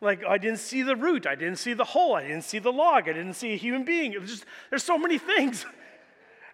Like 0.00 0.24
I 0.24 0.38
didn't 0.38 0.58
see 0.58 0.82
the 0.82 0.96
root, 0.96 1.26
I 1.26 1.34
didn't 1.34 1.56
see 1.56 1.74
the 1.74 1.84
hole, 1.84 2.14
I 2.14 2.22
didn't 2.22 2.44
see 2.44 2.58
the 2.58 2.72
log, 2.72 3.08
I 3.08 3.12
didn't 3.12 3.34
see 3.34 3.52
a 3.52 3.56
human 3.56 3.84
being. 3.84 4.12
It 4.12 4.20
was 4.20 4.30
just 4.30 4.46
there's 4.70 4.84
so 4.84 4.98
many 4.98 5.18
things. 5.18 5.66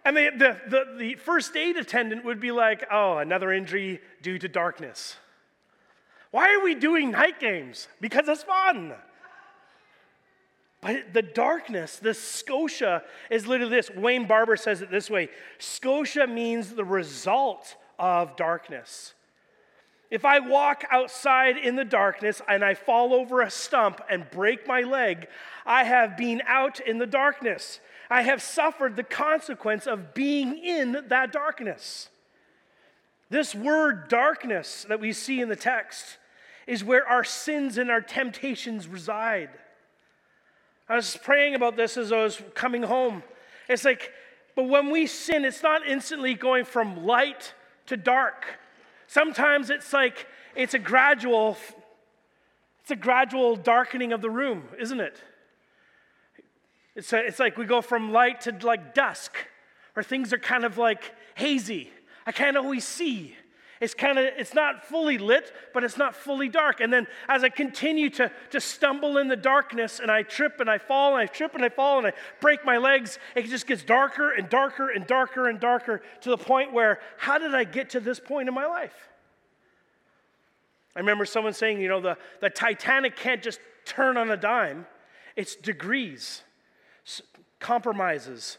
And 0.05 0.15
the, 0.15 0.29
the, 0.37 0.57
the, 0.69 0.97
the 0.97 1.15
first 1.15 1.53
aid 1.57 1.75
attendant 1.75 2.23
would 2.23 2.39
be 2.39 2.51
like, 2.51 2.85
oh, 2.89 3.17
another 3.17 3.51
injury 3.51 3.99
due 4.21 4.39
to 4.39 4.47
darkness. 4.47 5.17
Why 6.31 6.53
are 6.53 6.63
we 6.63 6.75
doing 6.75 7.11
night 7.11 7.41
games? 7.41 7.89
Because 7.99 8.29
it's 8.29 8.43
fun. 8.43 8.93
But 10.79 11.13
the 11.13 11.21
darkness, 11.21 11.97
the 11.97 12.13
Scotia, 12.13 13.03
is 13.29 13.47
literally 13.47 13.75
this. 13.75 13.89
Wayne 13.89 14.27
Barber 14.27 14.55
says 14.55 14.81
it 14.81 14.89
this 14.89 15.09
way 15.09 15.27
Scotia 15.59 16.25
means 16.25 16.73
the 16.73 16.85
result 16.85 17.75
of 17.99 18.35
darkness. 18.35 19.13
If 20.09 20.23
I 20.23 20.39
walk 20.39 20.85
outside 20.89 21.57
in 21.57 21.75
the 21.75 21.83
darkness 21.83 22.41
and 22.47 22.63
I 22.63 22.75
fall 22.75 23.13
over 23.13 23.41
a 23.41 23.51
stump 23.51 23.99
and 24.09 24.29
break 24.29 24.65
my 24.65 24.81
leg, 24.81 25.27
I 25.65 25.83
have 25.83 26.15
been 26.15 26.41
out 26.45 26.79
in 26.79 26.97
the 26.97 27.07
darkness. 27.07 27.81
I 28.09 28.21
have 28.21 28.41
suffered 28.41 28.95
the 28.95 29.03
consequence 29.03 29.85
of 29.85 30.13
being 30.13 30.57
in 30.57 31.03
that 31.09 31.33
darkness. 31.33 32.07
This 33.29 33.53
word 33.53 34.07
darkness 34.07 34.85
that 34.87 35.01
we 35.01 35.11
see 35.11 35.41
in 35.41 35.49
the 35.49 35.57
text 35.57 36.17
is 36.65 36.83
where 36.83 37.05
our 37.05 37.25
sins 37.25 37.77
and 37.77 37.91
our 37.91 37.99
temptations 37.99 38.87
reside. 38.87 39.49
I 40.87 40.95
was 40.95 41.17
praying 41.21 41.55
about 41.55 41.75
this 41.75 41.97
as 41.97 42.13
I 42.13 42.23
was 42.23 42.41
coming 42.53 42.83
home. 42.83 43.23
It's 43.67 43.83
like, 43.83 44.13
but 44.55 44.69
when 44.69 44.89
we 44.89 45.05
sin, 45.05 45.43
it's 45.43 45.63
not 45.63 45.85
instantly 45.85 46.33
going 46.33 46.63
from 46.63 47.05
light 47.05 47.53
to 47.87 47.97
dark. 47.97 48.45
Sometimes 49.07 49.69
it's 49.69 49.91
like 49.91 50.27
it's 50.55 50.73
a 50.73 50.79
gradual 50.79 51.57
it's 52.81 52.91
a 52.91 52.95
gradual 52.95 53.57
darkening 53.57 54.13
of 54.13 54.21
the 54.21 54.29
room, 54.29 54.63
isn't 54.79 55.01
it? 55.01 55.21
It's, 56.95 57.11
a, 57.11 57.17
it's 57.17 57.37
like 57.37 57.57
we 57.57 57.65
go 57.65 57.81
from 57.81 58.13
light 58.13 58.39
to 58.41 58.57
like 58.63 58.93
dusk, 58.95 59.35
or 59.95 60.03
things 60.03 60.31
are 60.31 60.39
kind 60.39 60.63
of 60.63 60.77
like 60.77 61.13
hazy. 61.35 61.91
I 62.25 62.31
can't 62.31 62.55
always 62.55 62.85
see. 62.85 63.35
It's 63.79 63.93
kind 63.93 64.17
of, 64.17 64.25
it's 64.37 64.55
not 64.55 64.85
fully 64.85 65.17
lit, 65.17 65.53
but 65.73 65.83
it's 65.83 65.97
not 65.97 66.15
fully 66.15 66.49
dark. 66.49 66.81
And 66.81 66.91
then 66.91 67.05
as 67.29 67.43
I 67.43 67.49
continue 67.49 68.09
to, 68.11 68.31
to 68.49 68.59
stumble 68.59 69.17
in 69.17 69.27
the 69.27 69.35
darkness 69.35 69.99
and 69.99 70.09
I 70.09 70.23
trip 70.23 70.59
and 70.59 70.69
I 70.69 70.79
fall 70.79 71.13
and 71.13 71.21
I 71.21 71.27
trip 71.27 71.53
and 71.53 71.63
I 71.63 71.69
fall 71.69 71.99
and 71.99 72.07
I 72.07 72.13
break 72.41 72.65
my 72.65 72.77
legs, 72.77 73.19
it 73.35 73.45
just 73.45 73.67
gets 73.67 73.83
darker 73.83 74.31
and 74.31 74.49
darker 74.49 74.89
and 74.89 75.05
darker 75.05 75.47
and 75.47 75.59
darker 75.59 76.01
to 76.21 76.29
the 76.29 76.37
point 76.37 76.73
where, 76.73 76.99
how 77.17 77.37
did 77.37 77.53
I 77.53 77.65
get 77.65 77.91
to 77.91 77.99
this 77.99 78.19
point 78.19 78.47
in 78.47 78.55
my 78.55 78.65
life? 78.65 79.09
I 80.95 80.99
remember 80.99 81.25
someone 81.25 81.53
saying, 81.53 81.79
you 81.79 81.87
know, 81.87 82.01
the, 82.01 82.17
the 82.41 82.49
Titanic 82.49 83.15
can't 83.15 83.43
just 83.43 83.59
turn 83.85 84.17
on 84.17 84.31
a 84.31 84.37
dime, 84.37 84.87
it's 85.35 85.55
degrees, 85.55 86.41
compromises, 87.59 88.57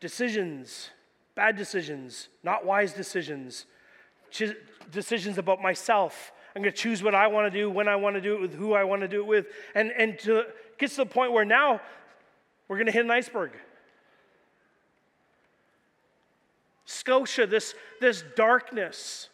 decisions, 0.00 0.90
bad 1.36 1.56
decisions, 1.56 2.28
not 2.42 2.66
wise 2.66 2.92
decisions 2.92 3.66
decisions 4.90 5.38
about 5.38 5.60
myself. 5.60 6.32
I'm 6.54 6.62
going 6.62 6.72
to 6.72 6.78
choose 6.78 7.02
what 7.02 7.14
I 7.14 7.26
want 7.28 7.52
to 7.52 7.58
do, 7.58 7.70
when 7.70 7.88
I 7.88 7.96
want 7.96 8.16
to 8.16 8.20
do 8.20 8.34
it, 8.34 8.40
with 8.40 8.54
who 8.54 8.72
I 8.72 8.84
want 8.84 9.02
to 9.02 9.08
do 9.08 9.20
it 9.20 9.26
with. 9.26 9.46
And, 9.74 9.92
and 9.92 10.18
to, 10.20 10.44
get 10.78 10.90
to 10.90 10.96
the 10.96 11.06
point 11.06 11.32
where 11.32 11.44
now 11.44 11.80
we're 12.66 12.76
going 12.76 12.86
to 12.86 12.92
hit 12.92 13.04
an 13.04 13.10
iceberg. 13.10 13.52
Scotia, 16.84 17.46
this, 17.46 17.74
this 18.00 18.24
darkness. 18.34 19.28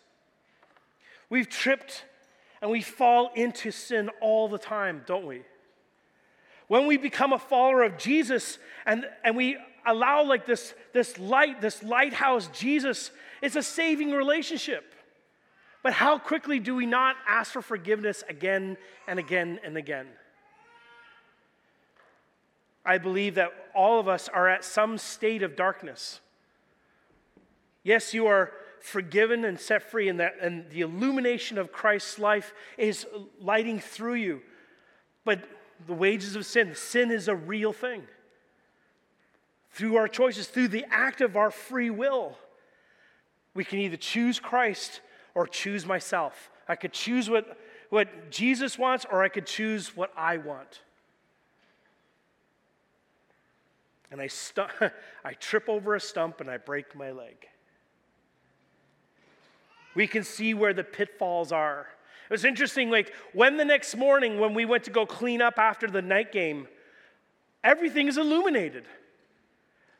We've 1.30 1.48
tripped 1.48 2.04
and 2.60 2.70
we 2.70 2.82
fall 2.82 3.30
into 3.34 3.70
sin 3.70 4.10
all 4.20 4.48
the 4.48 4.58
time, 4.58 5.02
don't 5.06 5.26
we? 5.26 5.42
When 6.66 6.86
we 6.86 6.96
become 6.96 7.32
a 7.32 7.38
follower 7.38 7.82
of 7.82 7.98
Jesus 7.98 8.58
and, 8.86 9.06
and 9.22 9.36
we 9.36 9.56
allow 9.86 10.24
like 10.24 10.46
this, 10.46 10.74
this 10.92 11.18
light, 11.18 11.60
this 11.60 11.82
lighthouse, 11.82 12.48
Jesus, 12.48 13.10
it's 13.42 13.56
a 13.56 13.62
saving 13.62 14.12
relationship. 14.12 14.94
But 15.82 15.92
how 15.92 16.18
quickly 16.18 16.58
do 16.58 16.74
we 16.74 16.86
not 16.86 17.16
ask 17.28 17.52
for 17.52 17.60
forgiveness 17.60 18.24
again 18.28 18.78
and 19.06 19.18
again 19.18 19.60
and 19.62 19.76
again? 19.76 20.06
I 22.86 22.98
believe 22.98 23.34
that 23.36 23.52
all 23.74 24.00
of 24.00 24.08
us 24.08 24.28
are 24.28 24.48
at 24.48 24.64
some 24.64 24.98
state 24.98 25.42
of 25.42 25.56
darkness. 25.56 26.20
Yes, 27.82 28.14
you 28.14 28.26
are 28.26 28.52
forgiven 28.80 29.44
and 29.44 29.58
set 29.58 29.90
free, 29.90 30.08
and, 30.08 30.20
that, 30.20 30.36
and 30.40 30.68
the 30.70 30.82
illumination 30.82 31.56
of 31.58 31.72
Christ's 31.72 32.18
life 32.18 32.52
is 32.76 33.06
lighting 33.40 33.78
through 33.78 34.14
you. 34.14 34.42
But 35.24 35.40
the 35.86 35.94
wages 35.94 36.36
of 36.36 36.44
sin, 36.44 36.74
sin 36.74 37.10
is 37.10 37.28
a 37.28 37.34
real 37.34 37.72
thing. 37.72 38.02
Through 39.74 39.96
our 39.96 40.06
choices, 40.06 40.46
through 40.46 40.68
the 40.68 40.84
act 40.88 41.20
of 41.20 41.36
our 41.36 41.50
free 41.50 41.90
will, 41.90 42.38
we 43.54 43.64
can 43.64 43.80
either 43.80 43.96
choose 43.96 44.38
Christ 44.38 45.00
or 45.34 45.48
choose 45.48 45.84
myself. 45.84 46.48
I 46.68 46.76
could 46.76 46.92
choose 46.92 47.28
what, 47.28 47.58
what 47.90 48.30
Jesus 48.30 48.78
wants 48.78 49.04
or 49.10 49.24
I 49.24 49.28
could 49.28 49.46
choose 49.46 49.96
what 49.96 50.12
I 50.16 50.36
want. 50.36 50.80
And 54.12 54.20
I, 54.20 54.28
stu- 54.28 54.66
I 55.24 55.32
trip 55.32 55.68
over 55.68 55.96
a 55.96 56.00
stump 56.00 56.40
and 56.40 56.48
I 56.48 56.56
break 56.56 56.94
my 56.94 57.10
leg. 57.10 57.48
We 59.96 60.06
can 60.06 60.22
see 60.22 60.54
where 60.54 60.72
the 60.72 60.84
pitfalls 60.84 61.50
are. 61.50 61.88
It 62.30 62.32
was 62.32 62.44
interesting, 62.44 62.90
like 62.90 63.12
when 63.32 63.56
the 63.56 63.64
next 63.64 63.96
morning, 63.96 64.38
when 64.38 64.54
we 64.54 64.66
went 64.66 64.84
to 64.84 64.92
go 64.92 65.04
clean 65.04 65.42
up 65.42 65.58
after 65.58 65.88
the 65.88 66.00
night 66.00 66.30
game, 66.30 66.68
everything 67.64 68.06
is 68.06 68.18
illuminated. 68.18 68.84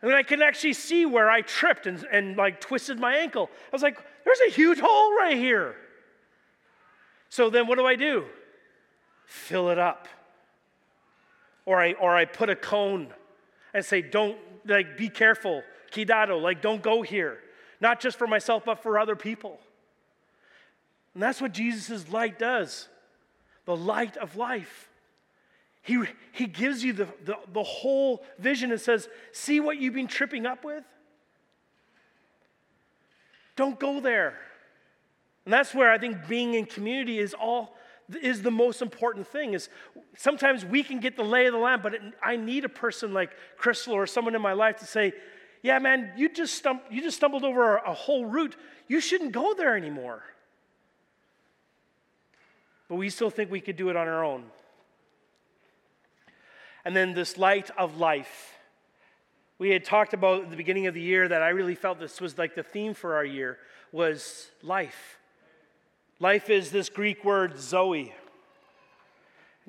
Mean, 0.05 0.15
I 0.15 0.23
can 0.23 0.43
actually 0.43 0.75
see 0.75 1.07
where 1.07 1.31
I 1.31 1.41
tripped 1.41 1.87
and, 1.87 2.05
and 2.13 2.37
like 2.37 2.61
twisted 2.61 2.99
my 3.01 3.17
ankle. 3.17 3.49
I 3.53 3.71
was 3.73 3.83
like, 3.83 3.99
there's 4.25 4.41
a 4.47 4.51
huge 4.51 4.79
hole 4.79 5.17
right 5.17 5.37
here. 5.37 5.77
So 7.31 7.51
then 7.51 7.67
what 7.67 7.79
do 7.79 7.87
I 7.87 7.97
do? 7.97 8.25
Fill 9.27 9.71
it 9.71 9.79
up. 9.79 10.09
Or 11.67 11.81
I, 11.81 11.93
or 11.95 12.15
I 12.15 12.27
put 12.27 12.51
a 12.51 12.57
cone 12.57 13.09
and 13.73 13.85
say, 13.85 14.03
don't, 14.03 14.37
like, 14.67 14.97
be 14.97 15.09
careful, 15.09 15.63
cuidado, 15.93 16.39
like, 16.39 16.61
don't 16.61 16.83
go 16.83 17.03
here. 17.03 17.39
Not 17.81 18.01
just 18.01 18.19
for 18.19 18.27
myself, 18.27 18.65
but 18.65 18.83
for 18.83 18.99
other 18.99 19.17
people. 19.17 19.59
And 21.15 21.23
that's 21.23 21.41
what 21.41 21.53
Jesus' 21.53 22.09
light 22.11 22.39
does 22.39 22.89
the 23.65 23.77
light 23.77 24.19
of 24.19 24.37
life. 24.37 24.91
He, 25.85 26.03
he 26.33 26.47
gives 26.47 26.83
you 26.83 26.95
the, 26.95 27.09
the, 27.27 27.37
the 27.53 27.63
whole 27.63 28.25
vision 28.39 28.73
and 28.73 28.81
says, 28.81 29.07
See 29.33 29.61
what 29.61 29.79
you've 29.79 29.93
been 29.93 30.09
tripping 30.09 30.47
up 30.47 30.65
with? 30.65 30.83
Don't 33.55 33.79
go 33.79 34.01
there. 34.01 34.39
And 35.45 35.53
that's 35.53 35.75
where 35.75 35.93
I 35.93 35.99
think 35.99 36.27
being 36.27 36.55
in 36.55 36.65
community 36.65 37.19
is 37.19 37.35
all 37.35 37.77
is 38.23 38.43
the 38.43 38.51
most 38.51 38.83
important 38.83 39.27
thing 39.27 39.55
is 39.55 39.69
sometimes 40.17 40.65
we 40.65 40.83
can 40.83 41.01
get 41.01 41.17
the 41.17 41.23
lay 41.23 41.47
of 41.47 41.55
the 41.55 41.59
land 41.59 41.83
but 41.83 41.95
it, 41.95 42.03
i 42.23 42.37
need 42.37 42.63
a 42.63 42.69
person 42.69 43.15
like 43.15 43.31
crystal 43.57 43.95
or 43.95 44.07
someone 44.07 44.35
in 44.35 44.43
my 44.43 44.53
life 44.53 44.77
to 44.77 44.85
say 44.85 45.11
yeah 45.63 45.79
man 45.79 46.13
you 46.15 46.29
just, 46.29 46.55
stump, 46.55 46.83
you 46.91 47.01
just 47.01 47.17
stumbled 47.17 47.45
over 47.45 47.79
a, 47.79 47.91
a 47.91 47.95
whole 47.95 48.27
route 48.27 48.57
you 48.89 49.01
shouldn't 49.01 49.33
go 49.33 49.55
there 49.55 49.75
anymore 49.75 50.23
but 52.91 52.97
we 52.97 53.09
still 53.09 53.31
think 53.31 53.51
we 53.51 53.59
could 53.59 53.77
do 53.77 53.89
it 53.89 53.97
on 53.97 54.07
our 54.07 54.23
own 54.23 54.45
and 56.85 56.95
then 56.95 57.15
this 57.15 57.37
light 57.39 57.71
of 57.77 57.99
life 57.99 58.53
we 59.59 59.71
had 59.71 59.85
talked 59.85 60.13
about 60.13 60.51
the 60.51 60.57
beginning 60.57 60.87
of 60.87 60.95
the 60.95 61.01
year 61.01 61.29
that 61.29 61.43
i 61.43 61.49
really 61.49 61.75
felt 61.75 61.99
this 61.99 62.21
was 62.21 62.39
like 62.39 62.55
the 62.55 62.63
theme 62.63 62.95
for 62.95 63.15
our 63.15 63.25
year 63.25 63.59
was 63.93 64.49
life 64.63 65.19
Life 66.21 66.49
is 66.49 66.71
this 66.71 66.89
Greek 66.89 67.25
word 67.25 67.59
zoe. 67.59 68.15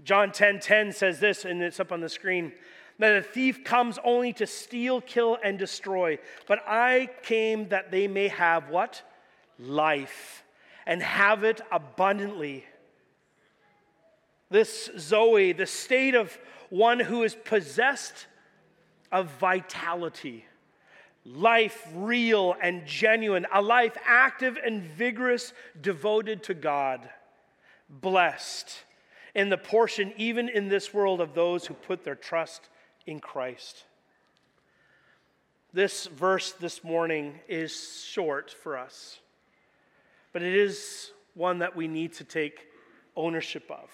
John 0.04 0.30
10:10 0.30 0.60
10, 0.60 0.60
10 0.60 0.92
says 0.92 1.20
this, 1.20 1.44
and 1.44 1.62
it's 1.62 1.80
up 1.80 1.92
on 1.92 2.02
the 2.02 2.10
screen 2.10 2.54
that 3.00 3.18
a 3.18 3.22
thief 3.22 3.64
comes 3.64 3.98
only 4.04 4.32
to 4.34 4.46
steal, 4.46 5.02
kill, 5.02 5.38
and 5.44 5.58
destroy. 5.58 6.20
But 6.48 6.60
I 6.68 7.10
came 7.24 7.70
that 7.70 7.92
they 7.92 8.08
may 8.08 8.28
have 8.28 8.70
what? 8.70 9.02
Life, 9.58 10.44
and 10.86 11.02
have 11.02 11.44
it 11.44 11.62
abundantly. 11.72 12.66
This 14.50 14.90
Zoe, 14.98 15.54
the 15.54 15.66
state 15.66 16.16
of 16.16 16.38
one 16.70 17.00
who 17.00 17.24
is 17.24 17.36
possessed 17.36 18.28
of 19.12 19.30
vitality 19.40 20.46
life 21.26 21.88
real 21.96 22.56
and 22.62 22.86
genuine, 22.86 23.48
a 23.52 23.62
life 23.62 23.98
active 24.06 24.58
and 24.64 24.84
vigorous, 24.84 25.54
devoted 25.82 26.44
to 26.44 26.54
God, 26.54 27.10
blessed 27.90 28.84
in 29.34 29.50
the 29.50 29.58
portion, 29.58 30.14
even 30.18 30.48
in 30.48 30.70
this 30.70 30.94
world, 30.94 31.20
of 31.20 31.34
those 31.34 31.66
who 31.66 31.74
put 31.74 32.04
their 32.04 32.16
trust 32.16 32.70
in 33.08 33.20
Christ. 33.20 33.86
This 35.74 36.06
verse 36.06 36.52
this 36.54 36.84
morning 36.84 37.40
is 37.50 38.04
short 38.06 38.52
for 38.52 38.78
us, 38.78 39.20
but 40.32 40.42
it 40.42 40.56
is 40.56 41.12
one 41.34 41.60
that 41.60 41.76
we 41.76 41.88
need 41.88 42.14
to 42.14 42.24
take 42.24 42.68
ownership 43.16 43.70
of. 43.70 43.90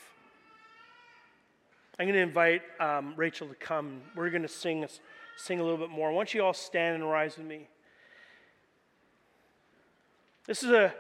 I'm 2.02 2.08
going 2.08 2.16
to 2.16 2.22
invite 2.22 2.64
um, 2.80 3.14
Rachel 3.16 3.48
to 3.48 3.54
come. 3.54 4.02
We're 4.16 4.32
going 4.32 4.42
to 4.42 4.48
sing 4.48 4.88
sing 5.38 5.60
a 5.60 5.64
little 5.64 5.78
bit 5.78 5.92
more. 5.92 6.10
I 6.10 6.12
want 6.12 6.34
you 6.34 6.44
all 6.44 6.52
stand 6.52 6.96
and 6.96 7.08
rise 7.08 7.38
with 7.38 7.46
me. 7.46 7.68
This 10.48 10.64
is 10.64 10.72
a 10.72 10.96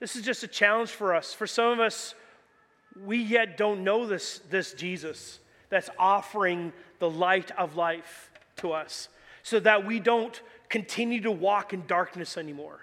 this 0.00 0.16
is 0.16 0.24
just 0.24 0.44
a 0.44 0.48
challenge 0.48 0.88
for 0.88 1.14
us. 1.14 1.34
For 1.34 1.46
some 1.46 1.72
of 1.72 1.78
us, 1.78 2.14
we 3.04 3.18
yet 3.18 3.58
don't 3.58 3.84
know 3.84 4.06
this, 4.06 4.40
this 4.48 4.72
Jesus 4.72 5.40
that's 5.68 5.90
offering 5.98 6.72
the 7.00 7.10
light 7.10 7.50
of 7.58 7.76
life 7.76 8.30
to 8.56 8.72
us 8.72 9.10
so 9.42 9.60
that 9.60 9.84
we 9.84 10.00
don't 10.00 10.40
continue 10.70 11.20
to 11.20 11.30
walk 11.30 11.74
in 11.74 11.86
darkness 11.86 12.38
anymore. 12.38 12.80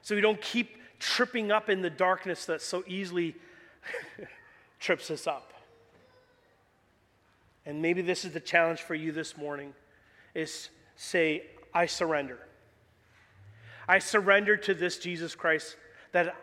So 0.00 0.14
we 0.14 0.22
don't 0.22 0.40
keep 0.40 0.78
tripping 0.98 1.52
up 1.52 1.68
in 1.68 1.82
the 1.82 1.90
darkness 1.90 2.46
that 2.46 2.62
so 2.62 2.82
easily 2.86 3.36
trips 4.80 5.10
us 5.10 5.26
up. 5.26 5.52
And 7.66 7.82
maybe 7.82 8.02
this 8.02 8.24
is 8.24 8.32
the 8.32 8.40
challenge 8.40 8.80
for 8.80 8.94
you 8.94 9.12
this 9.12 9.36
morning 9.36 9.74
is 10.34 10.70
say, 10.96 11.44
I 11.74 11.86
surrender. 11.86 12.38
I 13.88 13.98
surrender 13.98 14.56
to 14.56 14.74
this 14.74 14.98
Jesus 14.98 15.34
Christ 15.34 15.76
that 16.12 16.34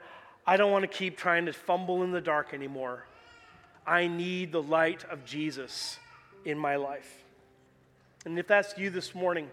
I 0.45 0.57
don't 0.57 0.71
want 0.71 0.83
to 0.83 0.87
keep 0.87 1.17
trying 1.17 1.45
to 1.45 1.53
fumble 1.53 2.03
in 2.03 2.11
the 2.11 2.21
dark 2.21 2.53
anymore. 2.53 3.05
I 3.85 4.07
need 4.07 4.51
the 4.51 4.61
light 4.61 5.03
of 5.05 5.25
Jesus 5.25 5.97
in 6.45 6.57
my 6.57 6.75
life. 6.75 7.23
And 8.25 8.37
if 8.37 8.47
that's 8.47 8.77
you 8.77 8.89
this 8.89 9.15
morning, 9.15 9.49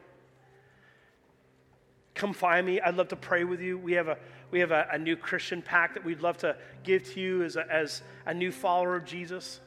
come 2.15 2.33
find 2.33 2.67
me. 2.67 2.81
I'd 2.81 2.97
love 2.97 3.09
to 3.09 3.17
pray 3.17 3.45
with 3.45 3.61
you. 3.61 3.79
We 3.79 3.93
have 3.93 4.09
a, 4.09 4.19
we 4.51 4.61
have 4.61 4.71
a, 4.71 4.89
a 4.93 4.99
new 4.99 5.17
Christian 5.17 5.63
pack 5.63 5.95
that 5.95 6.05
we'd 6.05 6.21
love 6.21 6.37
to 6.39 6.57
give 6.83 7.05
to 7.15 7.21
you 7.21 7.43
as 7.43 7.57
a, 7.57 7.73
as 7.73 8.03
a 8.27 8.35
new 8.35 8.51
follower 8.51 8.97
of 8.97 9.05
Jesus. 9.05 9.61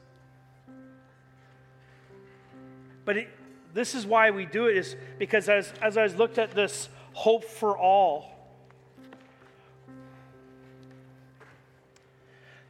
But 3.08 3.16
it, 3.16 3.30
this 3.74 3.96
is 3.96 4.06
why 4.06 4.32
we 4.32 4.46
do 4.46 4.68
it, 4.68 4.76
is 4.76 4.98
because 5.18 5.48
as, 5.48 5.72
as 5.82 5.96
I 5.96 6.08
looked 6.08 6.38
at 6.38 6.52
this 6.52 6.90
hope 7.14 7.46
for 7.46 7.78
all, 7.78 8.36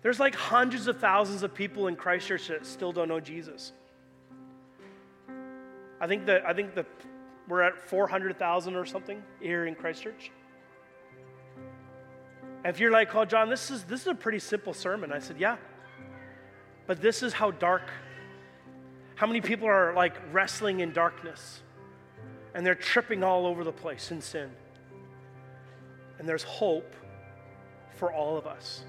there's 0.04 0.20
like 0.20 0.36
hundreds 0.36 0.88
of 0.88 1.00
thousands 1.00 1.42
of 1.42 1.56
people 1.56 1.88
in 1.88 1.96
Christchurch 1.96 2.50
that 2.50 2.68
still 2.68 2.92
don't 2.92 3.08
know 3.08 3.20
Jesus. 3.20 3.72
I 6.00 6.06
think 6.06 6.28
that 6.28 6.46
I 6.46 6.54
think 6.54 6.76
that 6.76 6.86
we're 7.48 7.64
at 7.64 7.90
400,000 7.90 8.76
or 8.76 8.86
something 8.86 9.24
here 9.42 9.66
in 9.66 9.74
Christchurch. 9.74 10.30
And 12.64 12.76
if 12.76 12.80
you're 12.80 12.92
like, 12.92 13.16
"Oh, 13.16 13.26
John, 13.26 13.50
this 13.50 13.72
is 13.72 13.86
this 13.86 14.02
is 14.02 14.08
a 14.08 14.14
pretty 14.14 14.38
simple 14.38 14.76
sermon," 14.76 15.12
I 15.12 15.18
said, 15.18 15.38
"Yeah." 15.40 15.58
But 16.86 17.02
this 17.02 17.24
is 17.24 17.34
how 17.34 17.50
dark 17.50 17.90
how 19.18 19.26
many 19.26 19.42
people 19.42 19.68
are 19.68 19.94
like 19.96 20.14
wrestling 20.32 20.80
in 20.80 20.94
darkness 20.94 21.62
and 22.54 22.64
they're 22.64 22.76
tripping 22.76 23.24
all 23.24 23.48
over 23.48 23.64
the 23.64 23.72
place 23.72 24.12
in 24.12 24.22
sin? 24.22 24.52
And 26.20 26.30
there's 26.30 26.44
hope 26.44 26.96
for 27.96 28.14
all 28.14 28.38
of 28.38 28.46
us. 28.46 28.84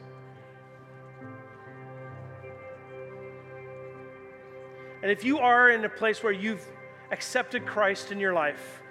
And 5.03 5.11
if 5.11 5.25
you 5.25 5.39
are 5.39 5.71
in 5.71 5.83
a 5.87 5.89
place 5.89 6.23
where 6.23 6.33
you've 6.33 6.67
accepted 7.11 7.65
Christ 7.65 8.13
in 8.13 8.21
your 8.21 8.35
life, 8.35 8.83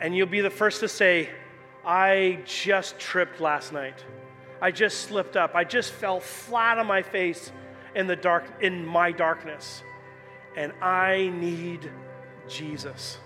and 0.00 0.16
you'll 0.16 0.26
be 0.26 0.40
the 0.40 0.50
first 0.50 0.80
to 0.80 0.88
say, 0.88 1.28
I 1.84 2.40
just 2.44 2.98
tripped 2.98 3.40
last 3.40 3.72
night. 3.72 4.04
I 4.60 4.72
just 4.72 5.02
slipped 5.02 5.36
up. 5.36 5.54
I 5.54 5.62
just 5.62 5.92
fell 5.92 6.18
flat 6.18 6.78
on 6.78 6.86
my 6.88 7.02
face 7.02 7.52
in 7.94 8.06
the 8.06 8.16
dark 8.16 8.44
in 8.60 8.84
my 8.86 9.12
darkness 9.12 9.82
and 10.56 10.72
I 10.82 11.30
need 11.34 11.90
Jesus. 12.48 13.18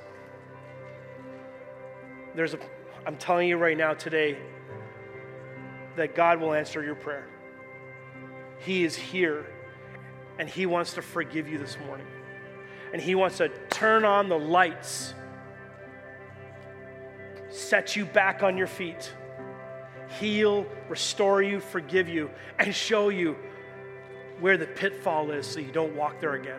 There's 2.34 2.54
a 2.54 2.58
I'm 3.06 3.16
telling 3.16 3.48
you 3.48 3.56
right 3.56 3.76
now 3.76 3.94
today 3.94 4.38
that 5.96 6.14
God 6.14 6.40
will 6.40 6.52
answer 6.52 6.82
your 6.82 6.94
prayer. 6.94 7.26
He 8.58 8.84
is 8.84 8.94
here 8.94 9.46
and 10.38 10.48
he 10.48 10.66
wants 10.66 10.94
to 10.94 11.02
forgive 11.02 11.48
you 11.48 11.58
this 11.58 11.76
morning. 11.86 12.06
And 12.92 13.00
he 13.00 13.14
wants 13.14 13.38
to 13.38 13.48
turn 13.70 14.04
on 14.04 14.28
the 14.28 14.38
lights, 14.38 15.14
set 17.48 17.96
you 17.96 18.04
back 18.04 18.42
on 18.42 18.56
your 18.56 18.66
feet, 18.66 19.12
heal, 20.20 20.66
restore 20.88 21.42
you, 21.42 21.60
forgive 21.60 22.08
you, 22.08 22.30
and 22.58 22.74
show 22.74 23.08
you 23.08 23.36
where 24.42 24.58
the 24.58 24.66
pitfall 24.66 25.30
is 25.30 25.46
so 25.46 25.60
you 25.60 25.70
don't 25.70 25.94
walk 25.94 26.20
there 26.20 26.34
again. 26.34 26.58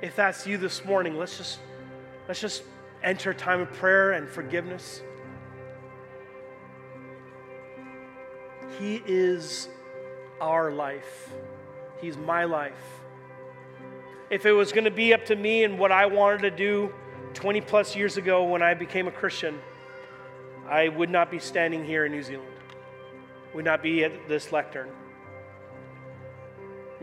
If 0.00 0.14
that's 0.14 0.46
you 0.46 0.58
this 0.58 0.84
morning, 0.84 1.18
let's 1.18 1.36
just 1.36 1.58
let's 2.28 2.40
just 2.40 2.62
enter 3.02 3.32
a 3.32 3.34
time 3.34 3.60
of 3.60 3.72
prayer 3.72 4.12
and 4.12 4.28
forgiveness. 4.28 5.02
He 8.78 9.02
is 9.06 9.68
our 10.40 10.70
life. 10.70 11.32
He's 12.00 12.16
my 12.16 12.44
life. 12.44 12.74
If 14.30 14.46
it 14.46 14.52
was 14.52 14.70
going 14.70 14.84
to 14.84 14.90
be 14.92 15.12
up 15.12 15.24
to 15.26 15.36
me 15.36 15.64
and 15.64 15.80
what 15.80 15.90
I 15.90 16.06
wanted 16.06 16.42
to 16.42 16.50
do 16.50 16.92
20 17.34 17.60
plus 17.62 17.96
years 17.96 18.16
ago 18.16 18.44
when 18.44 18.62
I 18.62 18.74
became 18.74 19.08
a 19.08 19.12
Christian, 19.12 19.58
I 20.68 20.88
would 20.88 21.10
not 21.10 21.28
be 21.28 21.40
standing 21.40 21.84
here 21.84 22.06
in 22.06 22.12
New 22.12 22.22
Zealand, 22.22 22.52
would 23.52 23.64
not 23.64 23.82
be 23.82 24.04
at 24.04 24.28
this 24.28 24.52
lectern. 24.52 24.90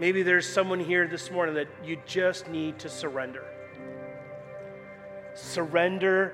Maybe 0.03 0.21
there's 0.21 0.45
someone 0.45 0.81
here 0.81 1.07
this 1.07 1.31
morning 1.31 1.55
that 1.55 1.69
you 1.81 1.97
just 2.05 2.49
need 2.49 2.77
to 2.79 2.89
surrender. 2.89 3.45
Surrender 5.33 6.33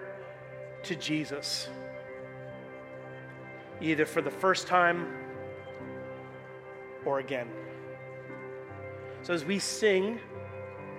to 0.81 0.95
Jesus. 0.95 1.69
Either 3.79 4.07
for 4.07 4.23
the 4.23 4.31
first 4.31 4.65
time 4.65 5.13
or 7.05 7.19
again. 7.19 7.47
So 9.21 9.35
as 9.35 9.45
we 9.45 9.59
sing, 9.59 10.19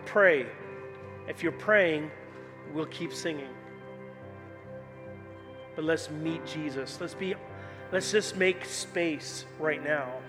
pray. 0.07 0.47
If 1.27 1.43
you're 1.43 1.51
praying, 1.51 2.09
we'll 2.73 2.87
keep 2.87 3.13
singing. 3.13 3.51
But 5.75 5.87
let's 5.87 6.09
meet 6.09 6.47
Jesus. 6.47 7.01
Let's 7.01 7.15
be 7.15 7.35
let's 7.91 8.13
just 8.13 8.37
make 8.37 8.65
space 8.65 9.45
right 9.59 9.83
now 9.83 10.20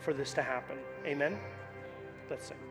for 0.00 0.12
this 0.12 0.32
to 0.34 0.42
happen. 0.42 0.78
Amen. 1.06 1.38
Let's 2.30 2.46
sing. 2.46 2.67